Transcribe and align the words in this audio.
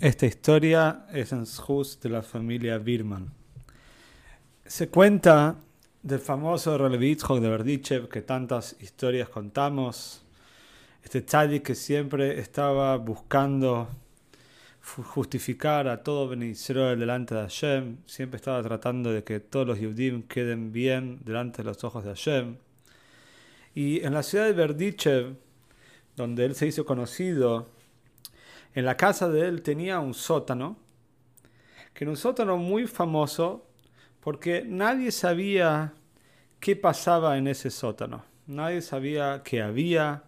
Esta 0.00 0.26
historia 0.26 1.06
es 1.12 1.32
en 1.32 1.44
de 1.44 2.08
la 2.08 2.22
familia 2.22 2.78
Birman. 2.78 3.32
Se 4.66 4.88
cuenta 4.88 5.56
del 6.02 6.18
famoso 6.18 6.76
Relevitzhok 6.76 7.38
de 7.38 7.48
Berdichev 7.48 8.08
que 8.08 8.20
tantas 8.20 8.76
historias 8.80 9.28
contamos. 9.28 10.22
Este 11.02 11.22
tzadik 11.22 11.62
que 11.62 11.74
siempre 11.76 12.40
estaba 12.40 12.96
buscando 12.96 13.88
justificar 14.82 15.86
a 15.86 16.02
todo 16.02 16.28
Ben 16.28 16.40
delante 16.98 17.36
de 17.36 17.42
Hashem, 17.42 17.98
siempre 18.04 18.36
estaba 18.36 18.62
tratando 18.64 19.12
de 19.12 19.22
que 19.22 19.38
todos 19.38 19.66
los 19.66 19.78
Yehudim 19.78 20.24
queden 20.24 20.72
bien 20.72 21.20
delante 21.24 21.58
de 21.58 21.68
los 21.68 21.84
ojos 21.84 22.04
de 22.04 22.10
Hashem. 22.10 22.56
Y 23.76 24.04
en 24.04 24.12
la 24.12 24.24
ciudad 24.24 24.46
de 24.46 24.52
Berdichev, 24.54 25.36
donde 26.16 26.44
él 26.44 26.56
se 26.56 26.66
hizo 26.66 26.84
conocido, 26.84 27.68
en 28.74 28.84
la 28.84 28.96
casa 28.96 29.28
de 29.28 29.46
él 29.48 29.62
tenía 29.62 30.00
un 30.00 30.14
sótano, 30.14 30.76
que 31.92 32.04
era 32.04 32.10
un 32.10 32.16
sótano 32.16 32.56
muy 32.56 32.86
famoso 32.86 33.68
porque 34.20 34.64
nadie 34.66 35.12
sabía 35.12 35.92
qué 36.58 36.74
pasaba 36.74 37.38
en 37.38 37.46
ese 37.46 37.70
sótano. 37.70 38.24
Nadie 38.46 38.82
sabía 38.82 39.42
qué 39.44 39.62
había, 39.62 40.24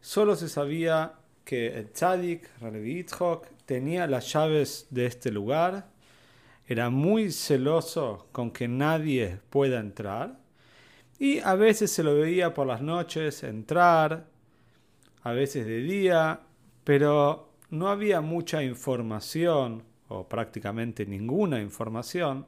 solo 0.00 0.34
se 0.34 0.48
sabía 0.48 1.14
que 1.44 1.78
el 1.78 1.90
tzadik, 1.90 2.48
Ralevi 2.60 3.06
tenía 3.64 4.06
las 4.06 4.32
llaves 4.32 4.86
de 4.90 5.06
este 5.06 5.30
lugar, 5.30 5.88
era 6.66 6.90
muy 6.90 7.30
celoso 7.30 8.28
con 8.32 8.50
que 8.50 8.68
nadie 8.68 9.40
pueda 9.48 9.78
entrar. 9.78 10.38
Y 11.18 11.38
a 11.40 11.54
veces 11.54 11.90
se 11.90 12.02
lo 12.02 12.14
veía 12.14 12.52
por 12.52 12.66
las 12.66 12.82
noches 12.82 13.42
entrar, 13.42 14.26
a 15.22 15.32
veces 15.32 15.66
de 15.66 15.78
día, 15.80 16.40
pero 16.84 17.47
no 17.70 17.88
había 17.88 18.20
mucha 18.20 18.62
información 18.62 19.82
o 20.08 20.28
prácticamente 20.28 21.06
ninguna 21.06 21.60
información 21.60 22.46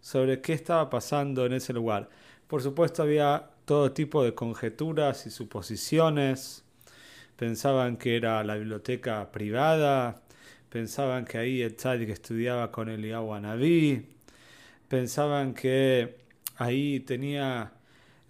sobre 0.00 0.40
qué 0.40 0.52
estaba 0.52 0.90
pasando 0.90 1.46
en 1.46 1.54
ese 1.54 1.72
lugar. 1.72 2.08
Por 2.46 2.62
supuesto 2.62 3.02
había 3.02 3.50
todo 3.64 3.92
tipo 3.92 4.22
de 4.24 4.34
conjeturas 4.34 5.26
y 5.26 5.30
suposiciones. 5.30 6.64
Pensaban 7.36 7.96
que 7.96 8.16
era 8.16 8.42
la 8.44 8.56
biblioteca 8.56 9.30
privada, 9.30 10.22
pensaban 10.70 11.24
que 11.24 11.38
ahí 11.38 11.62
el 11.62 11.76
tzadik 11.76 12.10
estudiaba 12.10 12.70
con 12.70 12.88
el 12.88 13.10
Naví, 13.10 14.06
pensaban 14.88 15.54
que 15.54 16.16
ahí 16.56 17.00
tenía 17.00 17.72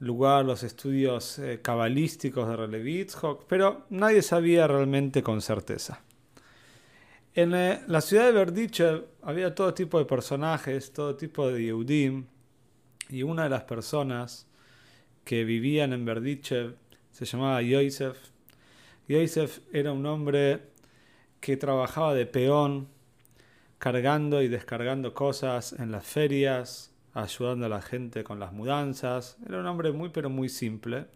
lugar 0.00 0.44
los 0.44 0.62
estudios 0.62 1.38
eh, 1.38 1.60
cabalísticos 1.62 2.48
de 2.48 2.56
Relevitzhok, 2.56 3.46
pero 3.48 3.86
nadie 3.90 4.22
sabía 4.22 4.66
realmente 4.66 5.22
con 5.22 5.40
certeza. 5.40 6.02
En 7.34 7.50
la 7.50 8.00
ciudad 8.00 8.24
de 8.24 8.32
Berdichev 8.32 9.04
había 9.22 9.54
todo 9.54 9.72
tipo 9.72 9.98
de 9.98 10.04
personajes, 10.04 10.92
todo 10.92 11.14
tipo 11.14 11.48
de 11.48 11.62
Yehudim, 11.62 12.26
y 13.10 13.22
una 13.22 13.44
de 13.44 13.50
las 13.50 13.62
personas 13.62 14.46
que 15.24 15.44
vivían 15.44 15.92
en 15.92 16.04
Berdichev 16.04 16.76
se 17.12 17.24
llamaba 17.24 17.62
Yosef. 17.62 18.16
Yosef 19.08 19.60
era 19.72 19.92
un 19.92 20.04
hombre 20.06 20.70
que 21.40 21.56
trabajaba 21.56 22.14
de 22.14 22.26
peón, 22.26 22.88
cargando 23.78 24.42
y 24.42 24.48
descargando 24.48 25.14
cosas 25.14 25.72
en 25.72 25.92
las 25.92 26.04
ferias, 26.04 26.92
ayudando 27.14 27.66
a 27.66 27.68
la 27.68 27.82
gente 27.82 28.24
con 28.24 28.40
las 28.40 28.52
mudanzas. 28.52 29.38
Era 29.46 29.60
un 29.60 29.66
hombre 29.66 29.92
muy 29.92 30.08
pero 30.08 30.30
muy 30.30 30.48
simple. 30.48 31.06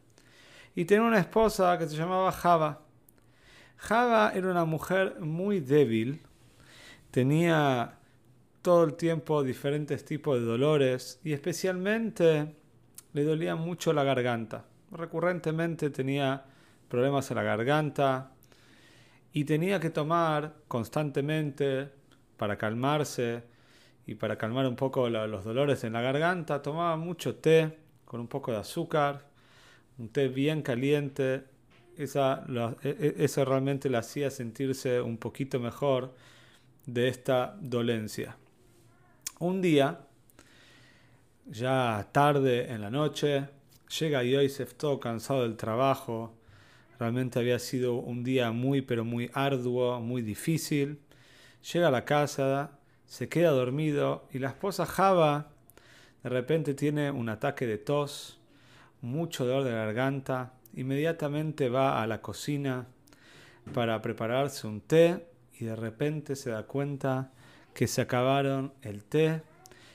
Y 0.75 0.85
tenía 0.85 1.05
una 1.05 1.19
esposa 1.19 1.77
que 1.79 1.87
se 1.87 1.97
llamaba 1.97 2.33
Java. 2.33 2.83
Java 3.83 4.33
era 4.35 4.51
una 4.51 4.65
mujer 4.65 5.21
muy 5.21 5.61
débil. 5.61 6.23
Tenía 7.11 7.99
todo 8.63 8.85
el 8.85 8.95
tiempo 8.95 9.43
diferentes 9.43 10.05
tipos 10.05 10.39
de 10.39 10.47
dolores 10.47 11.21
y 11.25 11.33
especialmente 11.33 12.55
le 13.13 13.25
dolía 13.25 13.57
mucho 13.57 13.93
la 13.93 14.05
garganta. 14.05 14.65
Recurrentemente 14.93 15.91
tenía 15.91 16.45
problemas 16.89 17.31
en 17.31 17.37
la 17.37 17.43
garganta, 17.43 18.33
y 19.33 19.45
tenía 19.45 19.81
que 19.81 19.91
tomar 19.91 20.55
constantemente 20.69 21.89
para 22.37 22.59
calmarse 22.59 23.43
y 24.07 24.15
para 24.15 24.37
calmar 24.37 24.67
un 24.67 24.77
poco 24.77 25.09
los 25.09 25.45
dolores 25.45 25.85
en 25.85 25.95
la 25.95 26.03
garganta, 26.03 26.61
tomaba 26.61 26.97
mucho 26.97 27.37
té 27.37 27.79
con 28.05 28.21
un 28.21 28.29
poco 28.29 28.53
de 28.53 28.59
azúcar, 28.59 29.27
un 29.99 30.09
té 30.11 30.29
bien 30.29 30.63
caliente. 30.63 31.45
Esa, 31.97 32.45
e, 32.83 33.15
e, 33.19 33.25
eso 33.25 33.45
realmente 33.45 33.89
le 33.89 33.99
hacía 33.99 34.31
sentirse 34.31 35.01
un 35.01 35.19
poquito 35.19 35.61
mejor 35.61 36.15
de 36.87 37.09
esta 37.09 37.57
dolencia. 37.61 38.37
Un 39.39 39.61
día, 39.61 40.01
ya 41.47 42.09
tarde 42.13 42.73
en 42.73 42.81
la 42.81 42.91
noche, 42.91 43.49
llega 43.99 44.23
Yosef 44.23 44.75
todo 44.75 44.99
cansado 45.01 45.43
del 45.43 45.57
trabajo, 45.57 46.35
Realmente 47.03 47.41
había 47.41 47.59
sido 47.59 47.95
un 47.95 48.23
día 48.23 48.53
muy, 48.53 48.81
pero 48.81 49.05
muy 49.05 49.29
arduo, 49.35 49.99
muy 49.99 50.23
difícil. 50.23 51.01
Llega 51.73 51.89
a 51.89 51.91
la 51.91 52.05
casa, 52.05 52.79
se 53.07 53.29
queda 53.29 53.51
dormido 53.51 54.29
y 54.33 54.39
la 54.39 54.51
esposa 54.51 54.87
Java 54.87 55.51
de 56.23 56.31
repente 56.31 56.75
tiene 56.75 57.11
un 57.11 57.29
ataque 57.29 57.67
de 57.67 57.77
tos, 57.79 58.39
mucho 59.01 59.45
dolor 59.45 59.65
de 59.65 59.73
garganta. 59.73 60.53
Inmediatamente 60.75 61.69
va 61.69 62.03
a 62.03 62.07
la 62.07 62.23
cocina 62.23 62.87
para 63.75 64.01
prepararse 64.03 64.67
un 64.67 64.81
té 64.81 65.27
y 65.59 65.65
de 65.65 65.77
repente 65.77 66.35
se 66.35 66.51
da 66.51 66.65
cuenta 66.65 67.33
que 67.75 67.87
se 67.87 68.01
acabaron 68.03 68.73
el 68.83 69.05
té, 69.05 69.43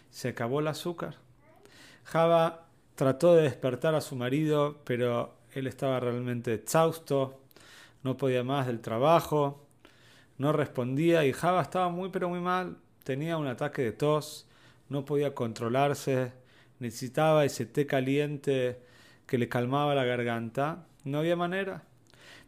se 0.10 0.30
acabó 0.30 0.60
el 0.60 0.68
azúcar. 0.68 1.16
Java 2.04 2.68
trató 2.96 3.36
de 3.36 3.44
despertar 3.44 3.96
a 3.96 4.02
su 4.02 4.16
marido, 4.16 4.82
pero 4.84 5.36
él 5.54 5.68
estaba 5.68 6.00
realmente 6.00 6.54
exhausto, 6.54 7.42
no 8.04 8.18
podía 8.18 8.44
más 8.44 8.68
del 8.68 8.80
trabajo, 8.80 9.68
no 10.38 10.54
respondía 10.54 11.26
y 11.26 11.34
Java 11.34 11.62
estaba 11.62 11.90
muy 11.90 12.10
pero 12.10 12.30
muy 12.30 12.40
mal, 12.40 12.78
tenía 13.04 13.38
un 13.38 13.48
ataque 13.48 13.82
de 13.82 13.92
tos, 13.92 14.48
no 14.90 15.06
podía 15.06 15.34
controlarse, 15.34 16.32
necesitaba 16.80 17.46
ese 17.46 17.66
té 17.66 17.86
caliente 17.86 18.80
que 19.28 19.38
le 19.38 19.50
calmaba 19.50 19.94
la 19.94 20.06
garganta, 20.06 20.86
no 21.04 21.20
había 21.20 21.36
manera. 21.36 21.84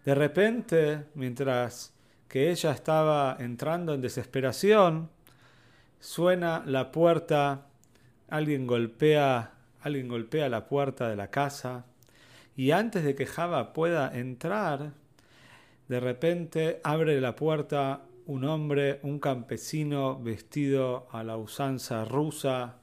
De 0.05 0.15
repente, 0.15 1.05
mientras 1.13 1.93
que 2.27 2.49
ella 2.49 2.71
estaba 2.71 3.35
entrando 3.39 3.93
en 3.93 4.01
desesperación, 4.01 5.09
suena 5.99 6.63
la 6.65 6.91
puerta, 6.91 7.67
alguien 8.29 8.65
golpea, 8.65 9.51
alguien 9.81 10.07
golpea 10.07 10.49
la 10.49 10.67
puerta 10.67 11.09
de 11.09 11.15
la 11.15 11.29
casa, 11.29 11.85
y 12.55 12.71
antes 12.71 13.03
de 13.03 13.15
que 13.15 13.25
Java 13.25 13.73
pueda 13.73 14.17
entrar, 14.17 14.93
de 15.87 15.99
repente 15.99 16.79
abre 16.83 17.19
la 17.19 17.35
puerta 17.35 18.01
un 18.25 18.45
hombre, 18.45 18.99
un 19.01 19.19
campesino 19.19 20.19
vestido 20.21 21.07
a 21.11 21.23
la 21.23 21.35
usanza 21.35 22.05
rusa, 22.05 22.75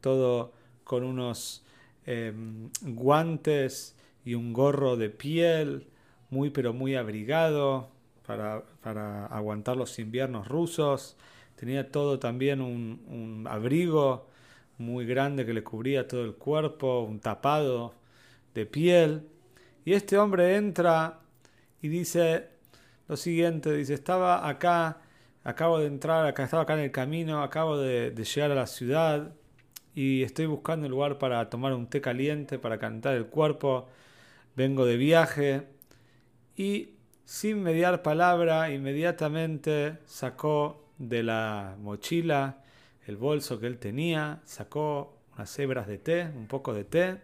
todo 0.00 0.54
con 0.84 1.04
unos 1.04 1.64
em, 2.06 2.70
guantes 2.82 3.96
y 4.24 4.34
un 4.34 4.52
gorro 4.52 4.96
de 4.96 5.10
piel, 5.10 5.86
muy 6.30 6.50
pero 6.50 6.72
muy 6.72 6.94
abrigado 6.94 7.90
para, 8.26 8.62
para 8.82 9.26
aguantar 9.26 9.76
los 9.76 9.98
inviernos 9.98 10.48
rusos. 10.48 11.16
Tenía 11.56 11.90
todo 11.90 12.18
también 12.18 12.60
un, 12.60 13.02
un 13.08 13.46
abrigo 13.48 14.28
muy 14.78 15.04
grande 15.06 15.44
que 15.44 15.52
le 15.54 15.62
cubría 15.62 16.08
todo 16.08 16.24
el 16.24 16.34
cuerpo, 16.34 17.02
un 17.02 17.20
tapado 17.20 17.94
de 18.54 18.66
piel. 18.66 19.28
Y 19.84 19.92
este 19.92 20.18
hombre 20.18 20.56
entra 20.56 21.20
y 21.82 21.88
dice 21.88 22.48
lo 23.10 23.16
siguiente, 23.16 23.72
dice, 23.72 23.94
estaba 23.94 24.48
acá, 24.48 24.98
acabo 25.42 25.80
de 25.80 25.86
entrar, 25.86 26.26
acá 26.26 26.44
estaba 26.44 26.62
acá 26.62 26.74
en 26.74 26.80
el 26.80 26.92
camino, 26.92 27.42
acabo 27.42 27.76
de, 27.76 28.14
llegar 28.14 28.52
a 28.52 28.54
la 28.54 28.68
ciudad 28.68 29.32
y 29.94 30.22
estoy 30.22 30.46
buscando 30.46 30.86
un 30.86 30.92
lugar 30.92 31.18
para 31.18 31.48
tomar 31.50 31.72
un 31.74 31.86
té 31.88 32.00
caliente, 32.00 32.58
para 32.58 32.78
cantar 32.78 33.14
el 33.14 33.26
cuerpo, 33.26 33.88
vengo 34.56 34.86
de 34.86 34.96
viaje 34.96 35.66
y 36.56 36.90
sin 37.24 37.62
mediar 37.62 38.02
palabra, 38.02 38.72
inmediatamente 38.72 39.98
sacó 40.06 40.84
de 40.98 41.22
la 41.22 41.76
mochila 41.80 42.62
el 43.06 43.16
bolso 43.16 43.58
que 43.58 43.66
él 43.66 43.78
tenía, 43.78 44.40
sacó 44.44 45.16
unas 45.34 45.58
hebras 45.58 45.86
de 45.86 45.98
té, 45.98 46.30
un 46.36 46.46
poco 46.46 46.74
de 46.74 46.84
té, 46.84 47.20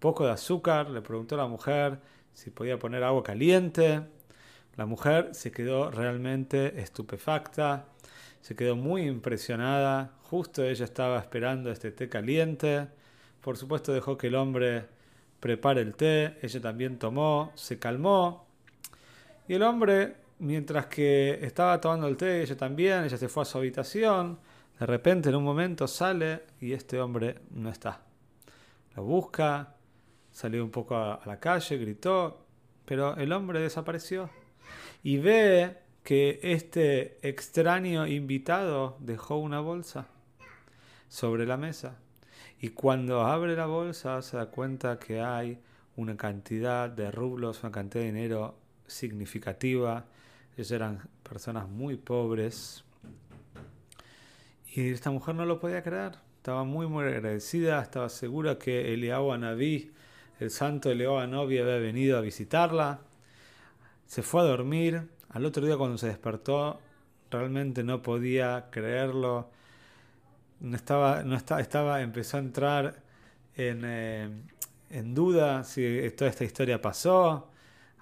poco 0.00 0.26
de 0.26 0.32
azúcar, 0.32 0.90
le 0.90 1.02
preguntó 1.02 1.34
a 1.34 1.38
la 1.38 1.46
mujer 1.46 1.98
si 2.32 2.50
podía 2.50 2.78
poner 2.78 3.02
agua 3.04 3.22
caliente. 3.22 4.02
La 4.76 4.86
mujer 4.86 5.30
se 5.34 5.52
quedó 5.52 5.90
realmente 5.90 6.80
estupefacta, 6.80 7.86
se 8.44 8.54
quedó 8.54 8.76
muy 8.76 9.06
impresionada, 9.06 10.18
justo 10.24 10.62
ella 10.62 10.84
estaba 10.84 11.18
esperando 11.18 11.70
este 11.70 11.92
té 11.92 12.10
caliente. 12.10 12.88
Por 13.40 13.56
supuesto 13.56 13.90
dejó 13.90 14.18
que 14.18 14.26
el 14.26 14.34
hombre 14.34 14.84
prepare 15.40 15.80
el 15.80 15.94
té, 15.94 16.36
ella 16.42 16.60
también 16.60 16.98
tomó, 16.98 17.52
se 17.54 17.78
calmó. 17.78 18.46
Y 19.48 19.54
el 19.54 19.62
hombre, 19.62 20.16
mientras 20.40 20.84
que 20.88 21.38
estaba 21.40 21.80
tomando 21.80 22.06
el 22.06 22.18
té, 22.18 22.42
ella 22.42 22.54
también, 22.54 23.04
ella 23.04 23.16
se 23.16 23.30
fue 23.30 23.44
a 23.44 23.46
su 23.46 23.56
habitación. 23.56 24.38
De 24.78 24.84
repente, 24.84 25.30
en 25.30 25.36
un 25.36 25.44
momento, 25.44 25.88
sale 25.88 26.42
y 26.60 26.74
este 26.74 27.00
hombre 27.00 27.36
no 27.52 27.70
está. 27.70 28.02
Lo 28.94 29.04
busca, 29.04 29.74
salió 30.30 30.62
un 30.62 30.70
poco 30.70 30.96
a, 30.98 31.18
la 31.24 31.40
calle, 31.40 31.78
gritó, 31.78 32.44
pero 32.84 33.16
el 33.16 33.32
hombre 33.32 33.60
desapareció. 33.60 34.28
Y 35.02 35.16
ve 35.16 35.83
que 36.04 36.38
este 36.42 37.18
extraño 37.26 38.06
invitado 38.06 38.96
dejó 39.00 39.38
una 39.38 39.60
bolsa 39.60 40.06
sobre 41.08 41.46
la 41.46 41.56
mesa. 41.56 41.96
Y 42.60 42.70
cuando 42.70 43.22
abre 43.22 43.56
la 43.56 43.66
bolsa 43.66 44.20
se 44.22 44.36
da 44.36 44.46
cuenta 44.46 44.98
que 44.98 45.20
hay 45.20 45.58
una 45.96 46.16
cantidad 46.16 46.90
de 46.90 47.10
rublos, 47.10 47.62
una 47.62 47.72
cantidad 47.72 48.04
de 48.04 48.12
dinero 48.12 48.54
significativa. 48.86 50.04
Ellos 50.56 50.70
eran 50.70 51.08
personas 51.22 51.68
muy 51.68 51.96
pobres. 51.96 52.84
Y 54.74 54.90
esta 54.90 55.10
mujer 55.10 55.34
no 55.34 55.46
lo 55.46 55.58
podía 55.58 55.82
creer. 55.82 56.12
Estaba 56.36 56.64
muy, 56.64 56.86
muy 56.86 57.04
agradecida. 57.04 57.80
Estaba 57.80 58.10
segura 58.10 58.58
que 58.58 58.92
Eliahu 58.92 59.32
Anabí, 59.32 59.92
el 60.38 60.50
santo 60.50 60.90
Eliahu 60.90 61.16
Anabí, 61.16 61.58
había 61.58 61.78
venido 61.78 62.18
a 62.18 62.20
visitarla. 62.20 63.00
Se 64.06 64.22
fue 64.22 64.42
a 64.42 64.44
dormir. 64.44 65.13
Al 65.34 65.44
otro 65.44 65.66
día 65.66 65.76
cuando 65.76 65.98
se 65.98 66.06
despertó, 66.06 66.80
realmente 67.28 67.82
no 67.82 68.02
podía 68.02 68.68
creerlo. 68.70 69.50
No 70.60 70.76
estaba, 70.76 71.24
no 71.24 71.34
estaba, 71.36 72.00
empezó 72.02 72.36
a 72.36 72.40
entrar 72.40 73.02
en, 73.56 73.82
eh, 73.84 74.30
en 74.90 75.12
duda 75.12 75.64
si 75.64 76.08
toda 76.16 76.30
esta 76.30 76.44
historia 76.44 76.80
pasó, 76.80 77.50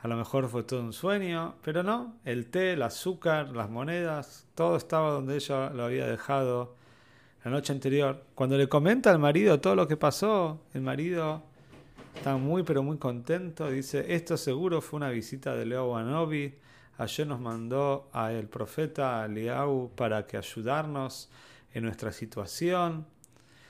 a 0.03 0.09
lo 0.09 0.17
mejor 0.17 0.47
fue 0.51 0.63
todo 0.65 0.83
un 0.83 0.93
sueño, 0.93 1.55
pero 1.63 1.83
no, 1.83 2.17
el 2.27 2.51
té, 2.51 2.75
el 2.75 2.83
azúcar, 2.83 3.49
las 3.49 3.71
monedas, 3.71 4.47
todo 4.55 4.77
estaba 4.77 5.11
donde 5.11 5.37
ella 5.37 5.71
lo 5.71 5.85
había 5.85 6.07
dejado 6.07 6.75
la 7.45 7.51
noche 7.51 7.73
anterior. 7.73 8.25
Cuando 8.35 8.59
le 8.59 8.69
comenta 8.69 9.11
al 9.11 9.19
marido 9.19 9.59
todo 9.59 9.75
lo 9.75 9.89
que 9.89 9.97
pasó, 9.97 10.61
el 10.75 10.83
marido 10.83 11.43
está 12.15 12.37
muy 12.37 12.63
pero 12.63 12.83
muy 12.83 12.99
contento, 12.99 13.71
dice, 13.71 14.13
esto 14.15 14.37
seguro 14.37 14.83
fue 14.83 14.99
una 14.99 15.09
visita 15.09 15.57
de 15.57 15.65
Leo 15.65 15.93
Wanovi, 15.93 16.57
ayer 16.99 17.27
nos 17.27 17.41
mandó 17.41 18.09
al 18.13 18.49
profeta 18.49 19.27
Liau 19.29 19.91
para 19.95 20.27
que 20.27 20.37
ayudarnos 20.37 21.31
en 21.75 21.85
nuestra 21.85 22.13
situación. 22.13 23.07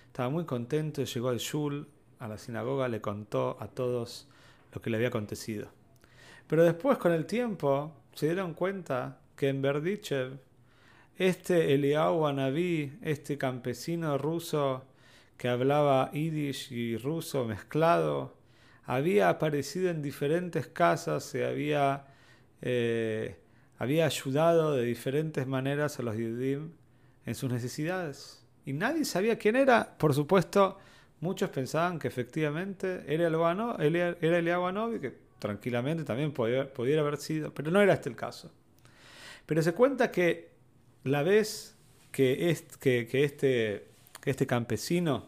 Estaba 0.06 0.28
muy 0.28 0.44
contento, 0.44 1.04
llegó 1.04 1.28
al 1.28 1.38
Shul, 1.38 1.88
a 2.18 2.28
la 2.28 2.38
sinagoga, 2.38 2.88
le 2.88 3.00
contó 3.00 3.56
a 3.60 3.68
todos 3.68 4.28
lo 4.72 4.80
que 4.80 4.90
le 4.90 4.96
había 4.96 5.08
acontecido. 5.08 5.68
Pero 6.46 6.64
después, 6.64 6.98
con 6.98 7.12
el 7.12 7.26
tiempo, 7.26 7.92
se 8.14 8.26
dieron 8.26 8.54
cuenta 8.54 9.18
que 9.36 9.48
en 9.48 9.62
Berdichev, 9.62 10.38
este 11.16 11.74
Eliyahu 11.74 12.26
Anabí, 12.26 12.98
este 13.02 13.38
campesino 13.38 14.18
ruso 14.18 14.84
que 15.36 15.48
hablaba 15.48 16.10
yiddish 16.12 16.72
y 16.72 16.96
ruso 16.96 17.44
mezclado, 17.44 18.34
había 18.84 19.28
aparecido 19.28 19.90
en 19.90 20.02
diferentes 20.02 20.66
casas, 20.66 21.24
se 21.24 21.46
había, 21.46 22.06
eh, 22.62 23.36
había 23.78 24.06
ayudado 24.06 24.74
de 24.76 24.84
diferentes 24.84 25.46
maneras 25.46 25.98
a 25.98 26.02
los 26.02 26.16
Yudim 26.16 26.70
en 27.26 27.34
sus 27.34 27.50
necesidades. 27.50 28.46
Y 28.64 28.72
nadie 28.72 29.04
sabía 29.04 29.38
quién 29.38 29.56
era. 29.56 29.96
Por 29.98 30.14
supuesto, 30.14 30.78
muchos 31.20 31.50
pensaban 31.50 31.98
que 31.98 32.08
efectivamente 32.08 33.04
era 33.06 33.26
el 33.26 33.96
era 33.96 34.38
el 34.38 35.00
que 35.00 35.18
tranquilamente 35.38 36.04
también 36.04 36.32
podía, 36.32 36.72
pudiera 36.72 37.02
haber 37.02 37.16
sido, 37.16 37.52
pero 37.52 37.70
no 37.72 37.80
era 37.80 37.94
este 37.94 38.08
el 38.08 38.16
caso. 38.16 38.52
Pero 39.46 39.60
se 39.62 39.74
cuenta 39.74 40.12
que 40.12 40.52
la 41.02 41.24
vez 41.24 41.76
que, 42.12 42.50
este, 42.50 43.08
que, 43.08 43.24
este, 43.24 43.88
este 44.24 44.46
campesino, 44.46 45.26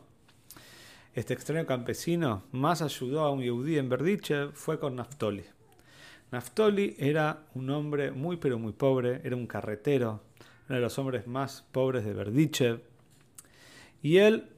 este 1.14 1.34
extraño 1.34 1.66
campesino, 1.66 2.44
más 2.52 2.82
ayudó 2.82 3.22
a 3.22 3.30
un 3.32 3.40
yehudí 3.40 3.78
en 3.78 3.88
Berdiche 3.88 4.48
fue 4.52 4.78
con 4.78 4.94
Naftoli. 4.94 5.44
Naftoli 6.34 6.96
era 6.98 7.44
un 7.54 7.70
hombre 7.70 8.10
muy 8.10 8.38
pero 8.38 8.58
muy 8.58 8.72
pobre, 8.72 9.20
era 9.22 9.36
un 9.36 9.46
carretero, 9.46 10.24
uno 10.68 10.74
de 10.74 10.80
los 10.80 10.98
hombres 10.98 11.28
más 11.28 11.64
pobres 11.70 12.04
de 12.04 12.12
Berdichev. 12.12 12.82
Y 14.02 14.16
él, 14.16 14.48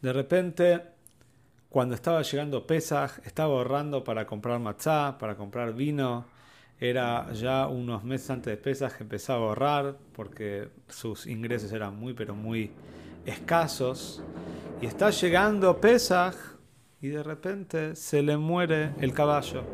de 0.00 0.12
repente, 0.14 0.80
cuando 1.68 1.94
estaba 1.94 2.22
llegando 2.22 2.66
Pesach, 2.66 3.18
estaba 3.26 3.52
ahorrando 3.52 4.02
para 4.02 4.26
comprar 4.26 4.58
matzá, 4.60 5.18
para 5.18 5.36
comprar 5.36 5.74
vino. 5.74 6.24
Era 6.80 7.30
ya 7.34 7.66
unos 7.66 8.02
meses 8.02 8.30
antes 8.30 8.50
de 8.50 8.56
Pesach 8.56 8.98
empezaba 8.98 9.40
a 9.40 9.48
ahorrar 9.50 9.98
porque 10.14 10.70
sus 10.88 11.26
ingresos 11.26 11.70
eran 11.72 11.96
muy, 11.96 12.14
pero 12.14 12.34
muy 12.34 12.70
escasos. 13.26 14.22
Y 14.80 14.86
está 14.86 15.10
llegando 15.10 15.78
Pesach 15.78 16.34
y 17.02 17.08
de 17.08 17.22
repente 17.22 17.96
se 17.96 18.22
le 18.22 18.36
muere 18.36 18.92
el 19.00 19.12
caballo. 19.12 19.64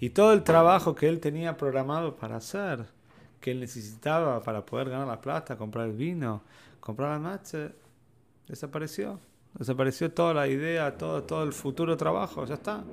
Y 0.00 0.10
todo 0.10 0.32
el 0.32 0.42
trabajo 0.42 0.94
que 0.94 1.08
él 1.08 1.20
tenía 1.20 1.56
programado 1.56 2.16
para 2.16 2.36
hacer 2.36 2.86
que 3.40 3.50
él 3.50 3.60
necesitaba 3.60 4.42
para 4.42 4.64
poder 4.64 4.88
ganar 4.88 5.06
la 5.06 5.20
plata, 5.20 5.56
comprar 5.56 5.86
el 5.88 5.96
vino, 5.96 6.42
comprar 6.80 7.10
la 7.10 7.18
matcha, 7.18 7.72
desapareció. 8.48 9.20
Desapareció 9.54 10.10
toda 10.12 10.32
la 10.32 10.48
idea, 10.48 10.96
todo, 10.96 11.24
todo 11.24 11.42
el 11.42 11.52
futuro 11.52 11.96
trabajo, 11.96 12.46
ya 12.46 12.54
está. 12.54 12.84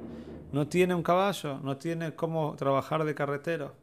No 0.51 0.67
tiene 0.67 0.93
un 0.93 1.03
caballo, 1.03 1.59
no 1.63 1.77
tiene 1.77 2.15
cómo 2.15 2.55
trabajar 2.57 3.05
de 3.05 3.15
carretero. 3.15 3.75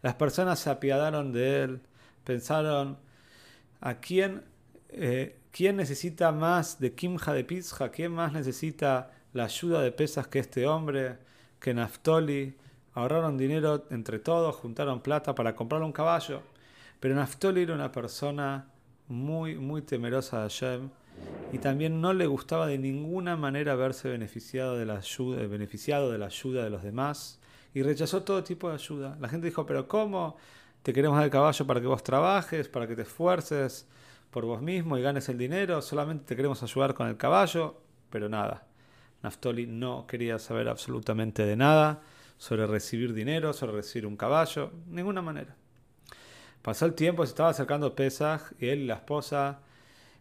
Las 0.00 0.14
personas 0.14 0.58
se 0.58 0.70
apiadaron 0.70 1.32
de 1.32 1.62
él, 1.62 1.80
pensaron, 2.24 2.96
¿a 3.80 3.94
quién, 3.94 4.44
eh, 4.88 5.38
quién 5.50 5.76
necesita 5.76 6.32
más 6.32 6.78
de 6.78 6.94
Kimja 6.94 7.34
de 7.34 7.44
Pizja? 7.44 7.90
¿Quién 7.90 8.12
más 8.12 8.32
necesita 8.32 9.10
la 9.34 9.44
ayuda 9.44 9.82
de 9.82 9.92
pesas 9.92 10.26
que 10.28 10.38
este 10.38 10.66
hombre, 10.66 11.18
que 11.60 11.74
Naftoli? 11.74 12.56
ahorraron 12.94 13.36
dinero 13.36 13.86
entre 13.90 14.18
todos, 14.18 14.54
juntaron 14.56 15.00
plata 15.00 15.34
para 15.34 15.54
comprar 15.54 15.82
un 15.82 15.92
caballo. 15.92 16.42
Pero 17.00 17.14
Naftoli 17.14 17.62
era 17.62 17.74
una 17.74 17.92
persona 17.92 18.66
muy, 19.08 19.56
muy 19.56 19.82
temerosa 19.82 20.38
de 20.38 20.42
Hashem 20.44 20.90
y 21.52 21.58
también 21.58 22.00
no 22.00 22.12
le 22.12 22.26
gustaba 22.26 22.66
de 22.66 22.78
ninguna 22.78 23.36
manera 23.36 23.74
verse 23.74 24.08
beneficiado 24.08 24.78
de 24.78 24.86
la 24.86 24.98
ayuda, 24.98 25.46
beneficiado 25.46 26.10
de 26.10 26.18
la 26.18 26.26
ayuda 26.26 26.64
de 26.64 26.70
los 26.70 26.82
demás 26.82 27.40
y 27.74 27.82
rechazó 27.82 28.22
todo 28.22 28.42
tipo 28.44 28.68
de 28.68 28.74
ayuda. 28.74 29.16
La 29.20 29.28
gente 29.28 29.48
dijo, 29.48 29.66
pero 29.66 29.86
¿cómo? 29.88 30.36
Te 30.82 30.92
queremos 30.92 31.16
dar 31.16 31.24
el 31.24 31.30
caballo 31.30 31.66
para 31.66 31.80
que 31.80 31.86
vos 31.86 32.02
trabajes, 32.02 32.68
para 32.68 32.86
que 32.86 32.94
te 32.94 33.02
esfuerces 33.02 33.86
por 34.30 34.44
vos 34.44 34.62
mismo 34.62 34.96
y 34.98 35.02
ganes 35.02 35.28
el 35.28 35.38
dinero, 35.38 35.80
solamente 35.82 36.24
te 36.24 36.36
queremos 36.36 36.62
ayudar 36.62 36.94
con 36.94 37.08
el 37.08 37.16
caballo, 37.16 37.76
pero 38.10 38.28
nada. 38.28 38.66
Naftoli 39.24 39.66
no 39.66 40.06
quería 40.06 40.38
saber 40.38 40.68
absolutamente 40.68 41.46
de 41.46 41.56
nada 41.56 42.02
sobre 42.36 42.66
recibir 42.66 43.14
dinero, 43.14 43.54
sobre 43.54 43.72
recibir 43.72 44.06
un 44.06 44.16
caballo, 44.16 44.70
ninguna 44.86 45.22
manera. 45.22 45.56
Pasó 46.60 46.84
el 46.84 46.92
tiempo, 46.92 47.24
se 47.24 47.30
estaba 47.30 47.48
acercando 47.48 47.94
Pesaj 47.94 48.52
y 48.60 48.68
él 48.68 48.80
y 48.80 48.86
la 48.86 48.96
esposa 48.96 49.60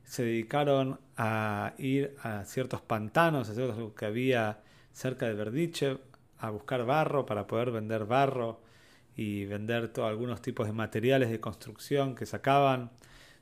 se 0.06 0.24
dedicaron 0.24 1.02
a 1.18 1.74
ir 1.78 2.16
a 2.24 2.46
ciertos 2.46 2.80
pantanos, 2.80 3.50
a 3.50 3.54
ciertos 3.54 3.92
que 3.94 4.06
había 4.06 4.62
cerca 4.94 5.26
de 5.26 5.34
Verdiche, 5.34 5.98
a 6.40 6.50
buscar 6.50 6.86
barro 6.86 7.26
para 7.26 7.46
poder 7.46 7.72
vender 7.72 8.06
barro 8.06 8.62
y 9.18 9.44
vender 9.44 9.92
algunos 9.98 10.42
tipos 10.42 10.66
de 10.66 10.74
materiales 10.74 11.30
de 11.30 11.42
construcción 11.42 12.16
que 12.16 12.26
sacaban 12.26 12.92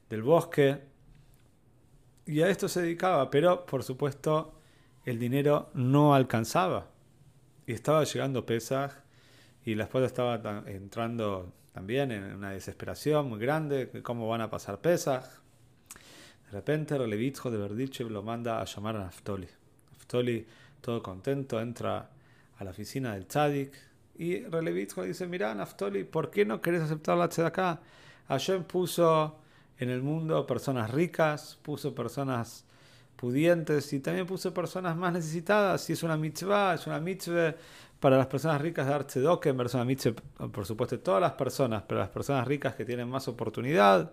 del 0.10 0.24
bosque. 0.24 0.82
Y 2.26 2.42
a 2.42 2.50
esto 2.50 2.68
se 2.68 2.82
dedicaba, 2.82 3.30
pero 3.30 3.64
por 3.68 3.84
supuesto 3.84 4.61
el 5.06 5.20
dinero 5.20 5.70
no 5.74 6.14
alcanzaba. 6.14 6.88
Y 7.66 7.74
estaba 7.74 8.04
llegando 8.04 8.46
Pesaj 8.46 8.92
y 9.66 9.76
la 9.76 9.84
esposa 9.84 10.06
estaba 10.06 10.64
entrando 10.68 11.54
también 11.74 12.12
en 12.12 12.24
una 12.36 12.52
desesperación 12.52 13.30
muy 13.30 13.40
grande, 13.40 13.90
cómo 14.04 14.28
van 14.28 14.42
a 14.42 14.50
pasar 14.50 14.80
Pesaj. 14.80 15.24
De 16.46 16.52
repente 16.52 16.98
Relevitjo 16.98 17.50
de 17.50 17.58
Verdichev 17.58 18.10
lo 18.10 18.24
manda 18.24 18.62
a 18.62 18.66
llamar 18.66 18.98
a 18.98 19.00
Naftoli. 19.00 19.48
Naftoli, 19.94 20.46
todo 20.82 21.02
contento, 21.02 21.62
entra 21.62 22.10
a 22.58 22.64
la 22.64 22.72
oficina 22.72 23.14
del 23.14 23.26
Tzadik 23.26 23.74
y 24.18 24.44
Relevitjo 24.44 25.04
dice, 25.04 25.28
mira 25.28 25.56
Naftoli, 25.56 26.04
¿por 26.04 26.30
qué 26.30 26.46
no 26.46 26.62
querés 26.62 26.82
aceptar 26.82 27.18
la 27.18 27.30
tzedakah? 27.30 27.80
Hashem 28.28 28.64
puso 28.66 29.40
en 29.80 29.90
el 29.90 30.02
mundo 30.02 30.46
personas 30.46 30.92
ricas, 30.92 31.58
puso 31.62 31.96
personas 31.96 32.66
pudientes 33.22 33.94
y 33.94 34.00
también 34.00 34.26
puso 34.26 34.52
personas 34.52 34.98
más 34.98 35.14
necesitadas. 35.14 35.82
Si 35.82 35.94
es 35.94 36.02
una 36.02 36.18
mitzvah, 36.18 36.74
es 36.74 36.88
una 36.88 37.00
mitzvah 37.00 37.54
para 38.00 38.18
las 38.18 38.26
personas 38.26 38.60
ricas 38.60 38.88
de 38.88 39.22
dar 39.22 39.40
en 39.44 39.58
persona 39.58 39.86
mitzvah, 39.86 40.16
por 40.52 40.66
supuesto, 40.66 41.00
todas 41.00 41.22
las 41.22 41.34
personas, 41.34 41.84
pero 41.88 42.00
las 42.00 42.10
personas 42.10 42.48
ricas 42.48 42.74
que 42.74 42.84
tienen 42.84 43.08
más 43.08 43.28
oportunidad. 43.28 44.12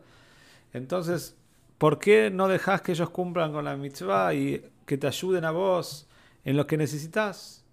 Entonces, 0.74 1.38
¿por 1.78 1.98
qué 1.98 2.30
no 2.30 2.48
dejas 2.48 2.82
que 2.82 2.92
ellos 2.92 3.08
cumplan 3.08 3.50
con 3.50 3.64
la 3.64 3.76
mitzvah 3.76 4.34
y 4.34 4.62
que 4.84 4.98
te 4.98 5.06
ayuden 5.06 5.46
a 5.46 5.52
vos 5.52 6.06
en 6.44 6.58
lo 6.58 6.66
que 6.66 6.76
necesitas? 6.76 7.64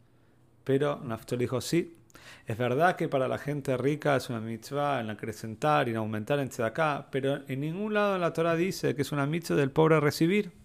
Pero 0.63 1.01
Naftali 1.03 1.43
dijo, 1.43 1.59
sí, 1.59 1.97
es 2.45 2.57
verdad 2.57 2.95
que 2.95 3.09
para 3.09 3.27
la 3.27 3.39
gente 3.39 3.75
rica 3.75 4.15
es 4.15 4.29
una 4.29 4.39
mitzvah 4.39 5.01
en 5.01 5.09
acrecentar 5.09 5.89
y 5.89 5.91
en 5.91 5.97
aumentar 5.97 6.39
en 6.39 6.49
acá, 6.63 7.09
pero 7.11 7.41
en 7.45 7.59
ningún 7.59 7.93
lado 7.93 8.15
en 8.15 8.21
la 8.21 8.31
Torah 8.31 8.55
dice 8.55 8.95
que 8.95 9.01
es 9.01 9.11
una 9.11 9.25
mitzvah 9.25 9.57
del 9.57 9.71
pobre 9.71 9.99
recibir. 9.99 10.64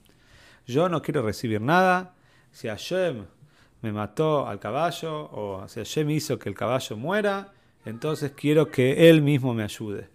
Yo 0.70 0.88
no 0.88 1.02
quiero 1.02 1.22
recibir 1.22 1.60
nada. 1.60 2.14
Si 2.52 2.68
Hashem 2.68 3.24
me 3.82 3.90
mató 3.90 4.46
al 4.46 4.60
caballo 4.60 5.28
o 5.32 5.66
si 5.66 5.80
Hashem 5.80 6.08
hizo 6.10 6.38
que 6.38 6.48
el 6.48 6.54
caballo 6.54 6.96
muera, 6.96 7.52
entonces 7.84 8.32
quiero 8.36 8.70
que 8.70 9.10
él 9.10 9.20
mismo 9.20 9.52
me 9.52 9.64
ayude. 9.64 10.08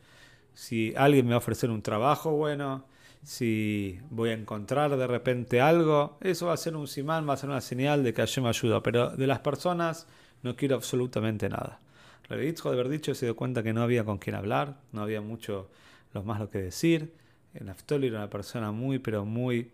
Si 0.54 0.94
alguien 0.96 1.26
me 1.26 1.32
va 1.32 1.36
a 1.36 1.38
ofrecer 1.40 1.70
un 1.70 1.82
trabajo 1.82 2.32
bueno, 2.32 2.86
si 3.22 4.00
voy 4.10 4.30
a 4.30 4.34
encontrar 4.34 4.96
de 4.96 5.08
repente 5.08 5.60
algo, 5.60 6.18
eso 6.22 6.46
va 6.46 6.54
a 6.54 6.58
ser 6.58 6.78
un 6.78 6.88
simán, 6.88 7.28
va 7.28 7.34
a 7.34 7.38
ser 7.38 7.50
una 7.50 7.60
señal 7.60 8.02
de 8.06 8.14
que 8.14 8.22
Hashem 8.22 8.46
me 8.46 8.50
ayuda. 8.50 8.82
Pero 8.82 9.10
de 9.10 9.28
las 9.28 9.40
personas 9.40 10.08
no 10.42 10.56
quiero 10.56 10.76
absolutamente 10.76 11.50
nada. 11.50 11.82
Revitzko 12.30 12.70
de 12.70 12.76
haber 12.76 12.88
dicho 12.88 13.14
se 13.14 13.26
dio 13.26 13.36
cuenta 13.36 13.62
que 13.62 13.74
no 13.74 13.82
había 13.82 14.06
con 14.06 14.20
quién 14.20 14.38
hablar, 14.38 14.78
no 14.94 15.02
había 15.02 15.20
mucho 15.20 15.70
lo 16.14 16.24
más 16.24 16.40
lo 16.40 16.50
que 16.50 16.60
decir. 16.60 17.14
Naftoli 17.60 18.08
era 18.08 18.20
una 18.20 18.30
persona 18.30 18.72
muy, 18.72 19.00
pero 19.00 19.26
muy 19.26 19.72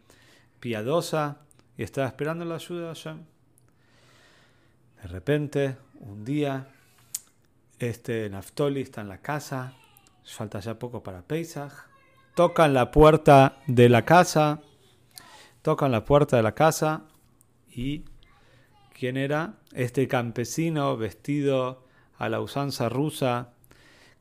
piadosa 0.62 1.39
y 1.77 1.84
estaba 1.84 2.08
esperando 2.08 2.46
la 2.46 2.56
ayuda 2.56 2.94
de. 2.94 3.27
De 5.01 5.08
repente, 5.10 5.75
un 6.00 6.24
día, 6.24 6.68
este 7.80 8.30
Naftoli 8.30 8.82
está 8.82 9.01
en 9.01 9.10
la 9.10 9.18
casa, 9.18 9.74
falta 10.24 10.60
ya 10.60 10.80
poco 10.80 11.03
para 11.03 11.24
Pesach, 11.24 11.74
tocan 12.36 12.74
la 12.74 12.91
puerta 12.91 13.58
de 13.68 13.89
la 13.89 14.06
casa, 14.06 14.62
tocan 15.62 15.91
la 15.91 16.06
puerta 16.06 16.38
de 16.38 16.44
la 16.44 16.53
casa 16.53 17.08
y 17.68 18.06
¿quién 18.94 19.18
era? 19.18 19.56
Este 19.74 20.08
campesino 20.08 20.96
vestido 20.96 21.84
a 22.18 22.30
la 22.30 22.39
usanza 22.39 22.88
rusa 22.88 23.53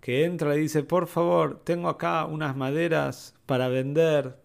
que 0.00 0.25
entra 0.25 0.56
y 0.56 0.61
dice, 0.61 0.82
por 0.82 1.06
favor, 1.06 1.61
tengo 1.62 1.90
acá 1.90 2.25
unas 2.25 2.56
maderas 2.56 3.35
para 3.44 3.68
vender, 3.68 4.38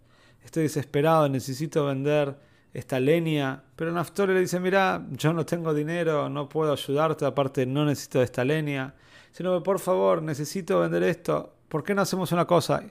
estoy 0.46 0.64
desesperado, 0.64 1.30
necesito 1.30 1.86
vender 1.86 2.38
esta 2.74 3.00
leña. 3.00 3.64
Pero 3.76 3.92
Naftoli 3.92 4.34
le 4.34 4.42
dice, 4.42 4.60
mira, 4.60 5.06
yo 5.12 5.34
no 5.34 5.46
tengo 5.46 5.74
dinero, 5.74 6.30
no 6.30 6.50
puedo 6.50 6.74
ayudarte, 6.74 7.26
aparte 7.26 7.66
no 7.66 7.86
necesito 7.86 8.22
esta 8.22 8.44
leña. 8.44 8.94
Sino, 9.32 9.62
por 9.64 9.80
favor, 9.80 10.22
necesito 10.22 10.80
vender 10.80 11.04
esto. 11.04 11.56
¿Por 11.70 11.84
qué 11.84 11.96
no 11.96 12.02
hacemos 12.02 12.32
una 12.32 12.46
cosa? 12.46 12.84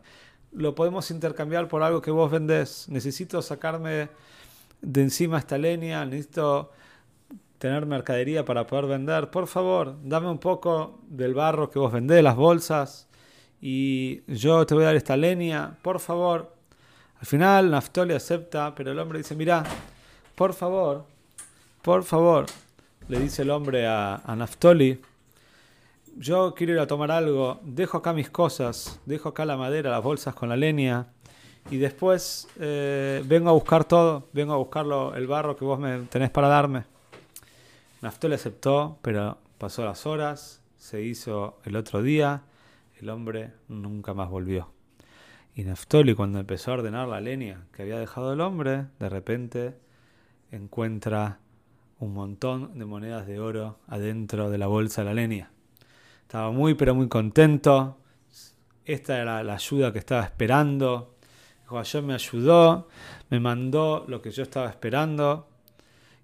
Lo 0.52 0.75
podemos 0.75 1.11
intercambiar 1.11 1.68
por 1.68 1.82
algo 1.82 2.00
que 2.00 2.11
vos 2.11 2.30
vendés. 2.30 2.88
Necesito 2.88 3.40
sacarme 3.42 4.08
de 4.80 5.02
encima 5.02 5.38
esta 5.38 5.58
leña, 5.58 6.04
necesito 6.04 6.70
tener 7.58 7.87
mercadería 7.87 8.44
para 8.44 8.66
poder 8.66 8.87
vender. 8.87 9.30
Por 9.30 9.46
favor, 9.46 9.96
dame 10.02 10.30
un 10.30 10.38
poco 10.38 11.00
del 11.08 11.34
barro 11.34 11.70
que 11.70 11.78
vos 11.78 11.92
vendés, 11.92 12.23
las 12.23 12.37
bolsas, 12.37 13.08
y 13.61 14.23
yo 14.30 14.66
te 14.66 14.75
voy 14.75 14.84
a 14.84 14.88
dar 14.88 14.96
esta 14.96 15.16
leña. 15.16 15.78
Por 15.82 15.99
favor, 15.99 16.53
al 17.24 17.26
final 17.26 17.70
Naftoli 17.70 18.12
acepta, 18.12 18.74
pero 18.74 18.92
el 18.92 18.98
hombre 18.98 19.16
dice, 19.16 19.34
mira, 19.34 19.64
por 20.34 20.52
favor, 20.52 21.06
por 21.80 22.04
favor, 22.04 22.44
le 23.08 23.18
dice 23.18 23.40
el 23.40 23.50
hombre 23.50 23.86
a, 23.86 24.20
Naftoli, 24.36 25.00
yo 26.18 26.54
quiero 26.54 26.74
ir 26.74 26.80
a 26.80 26.86
tomar 26.86 27.10
algo, 27.10 27.60
dejo 27.62 27.96
acá 27.96 28.12
mis 28.12 28.28
cosas, 28.28 29.00
dejo 29.06 29.30
acá 29.30 29.46
la 29.46 29.56
madera, 29.56 29.90
las 29.90 30.02
bolsas 30.02 30.34
con 30.34 30.50
la 30.50 30.56
leña, 30.58 31.06
y 31.70 31.78
después 31.78 32.46
eh, 32.60 33.22
vengo 33.24 33.48
a 33.48 33.54
buscar 33.54 33.86
todo, 33.86 34.28
vengo 34.34 34.52
a 34.52 34.58
buscar 34.58 34.84
el 35.16 35.26
barro 35.26 35.56
que 35.56 35.64
vos 35.64 35.78
me 35.78 36.00
tenés 36.10 36.28
para 36.28 36.48
darme. 36.48 36.84
Naftoli 38.02 38.34
aceptó, 38.34 38.98
pero 39.00 39.38
pasó 39.56 39.82
las 39.82 40.04
horas, 40.04 40.60
se 40.76 41.00
hizo 41.00 41.56
el 41.64 41.74
otro 41.76 42.02
día, 42.02 42.42
el 43.00 43.08
hombre 43.08 43.54
nunca 43.68 44.12
más 44.12 44.28
volvió. 44.28 44.73
Y 45.56 45.62
Naftoli, 45.62 46.14
cuando 46.14 46.40
empezó 46.40 46.73
a 46.73 46.75
ordenar 46.75 47.06
la 47.06 47.20
leña 47.20 47.66
que 47.73 47.82
había 47.82 47.99
dejado 47.99 48.32
el 48.32 48.40
hombre, 48.40 48.87
de 48.99 49.08
repente 49.08 49.75
encuentra 50.50 51.38
un 52.00 52.12
montón 52.12 52.76
de 52.76 52.84
monedas 52.84 53.26
de 53.26 53.38
oro 53.38 53.78
adentro 53.87 54.50
de 54.50 54.58
la 54.58 54.66
bolsa 54.66 55.02
de 55.02 55.06
la 55.06 55.14
leña. 55.14 55.50
Estaba 56.23 56.50
muy, 56.50 56.75
pero 56.75 56.94
muy 56.96 57.08
contento. 57.08 57.99
Esta 58.84 59.20
era 59.20 59.44
la 59.44 59.54
ayuda 59.54 59.92
que 59.92 60.00
estaba 60.00 60.25
esperando. 60.25 61.14
Dijo, 61.62 62.02
me 62.02 62.14
ayudó, 62.14 62.88
me 63.30 63.38
mandó 63.38 64.04
lo 64.08 64.20
que 64.20 64.32
yo 64.32 64.42
estaba 64.42 64.68
esperando. 64.68 65.49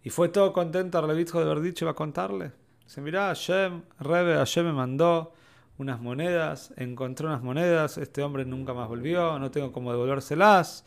Y 0.03 0.11
fue 0.11 0.31
todo 0.31 0.53
contento 0.53 0.99
a 0.99 1.03
de 1.03 1.07
haber 1.07 1.61
dicho, 1.61 1.85
iba 1.85 1.93
a 1.93 1.95
contarle. 1.95 2.51
Dice, 2.85 3.01
mirá, 3.01 3.29
Hashem, 3.29 3.83
Rebe, 4.01 4.35
Hashem 4.35 4.67
me 4.67 4.73
mandó 4.73 5.33
unas 5.81 6.01
monedas, 6.01 6.73
encontré 6.77 7.27
unas 7.27 7.43
monedas, 7.43 7.97
este 7.99 8.23
hombre 8.23 8.45
nunca 8.45 8.75
más 8.75 8.89
volvió, 8.89 9.39
no 9.39 9.51
tengo 9.51 9.73
cómo 9.73 9.91
devolvérselas. 9.93 10.85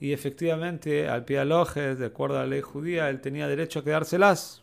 Y 0.00 0.12
efectivamente, 0.12 1.08
al 1.08 1.24
pie 1.24 1.38
de 1.44 1.94
de 1.94 2.06
acuerdo 2.06 2.38
a 2.38 2.40
la 2.40 2.48
ley 2.48 2.60
judía, 2.60 3.08
él 3.08 3.20
tenía 3.20 3.46
derecho 3.46 3.78
a 3.78 3.84
quedárselas. 3.84 4.62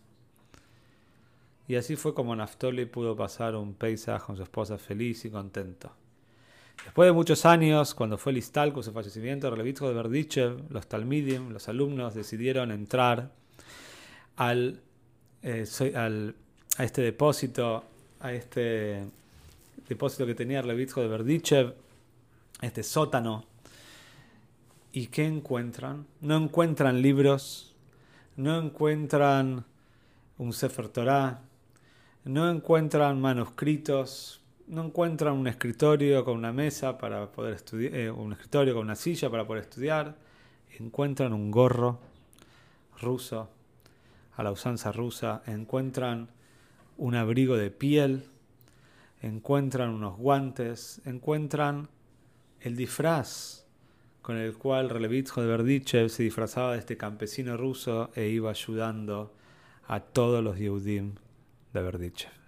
Y 1.67 1.75
así 1.75 1.95
fue 1.95 2.13
como 2.13 2.35
Naftoli 2.35 2.85
pudo 2.85 3.15
pasar 3.15 3.55
un 3.55 3.73
paisaje 3.73 4.25
con 4.25 4.35
su 4.35 4.43
esposa 4.43 4.77
feliz 4.77 5.23
y 5.23 5.29
contento. 5.29 5.91
Después 6.83 7.07
de 7.07 7.13
muchos 7.13 7.45
años, 7.45 7.93
cuando 7.93 8.17
fue 8.17 8.31
el 8.31 8.39
Istalco, 8.39 8.83
su 8.83 8.91
fallecimiento, 8.91 9.47
el 9.47 9.55
de 9.55 9.93
Berdichev, 9.93 10.63
los 10.69 10.87
Talmidim, 10.87 11.49
los 11.51 11.69
alumnos 11.69 12.15
decidieron 12.15 12.71
entrar 12.71 13.31
al, 14.35 14.81
eh, 15.43 15.65
al, 15.95 16.35
a 16.77 16.83
este 16.83 17.01
depósito, 17.01 17.83
a 18.19 18.33
este 18.33 19.05
depósito 19.89 20.27
que 20.27 20.35
tenía 20.35 20.61
Levitsko 20.61 21.01
de 21.01 21.07
Berdichev, 21.07 21.73
este 22.61 22.83
sótano. 22.83 23.43
¿Y 24.91 25.07
qué 25.07 25.25
encuentran? 25.25 26.05
No 26.21 26.37
encuentran 26.37 27.01
libros, 27.01 27.75
no 28.37 28.59
encuentran 28.59 29.65
un 30.37 30.53
Sefer 30.53 30.89
Torah, 30.89 31.41
no 32.23 32.49
encuentran 32.51 33.19
manuscritos, 33.19 34.41
no 34.67 34.85
encuentran 34.85 35.33
un 35.33 35.47
escritorio 35.47 36.23
con 36.23 36.37
una 36.37 36.53
mesa 36.53 36.99
para 36.99 37.31
poder 37.31 37.55
estudiar, 37.55 37.95
eh, 37.95 38.11
un 38.11 38.33
escritorio 38.33 38.75
con 38.75 38.83
una 38.83 38.95
silla 38.95 39.31
para 39.31 39.47
poder 39.47 39.63
estudiar, 39.63 40.15
encuentran 40.77 41.33
un 41.33 41.49
gorro 41.49 41.99
ruso, 43.01 43.49
a 44.35 44.43
la 44.43 44.51
usanza 44.51 44.91
rusa, 44.91 45.41
encuentran 45.47 46.29
un 46.97 47.15
abrigo 47.15 47.57
de 47.57 47.71
piel, 47.71 48.29
encuentran 49.21 49.89
unos 49.89 50.17
guantes, 50.17 51.01
encuentran 51.05 51.89
el 52.61 52.75
disfraz 52.75 53.65
con 54.21 54.37
el 54.37 54.57
cual 54.57 54.89
Relevitsko 54.89 55.41
de 55.41 55.47
Berdichev 55.47 56.09
se 56.09 56.23
disfrazaba 56.23 56.73
de 56.73 56.79
este 56.79 56.97
campesino 56.97 57.57
ruso 57.57 58.11
e 58.15 58.27
iba 58.27 58.49
ayudando 58.49 59.33
a 59.87 60.01
todos 60.01 60.43
los 60.43 60.57
Yehudim 60.57 61.15
de 61.73 61.81
Berdichev. 61.81 62.38